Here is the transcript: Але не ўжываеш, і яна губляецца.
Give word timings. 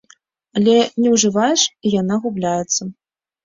Але 0.59 0.73
не 1.03 1.11
ўжываеш, 1.17 1.67
і 1.85 1.95
яна 2.01 2.21
губляецца. 2.27 2.93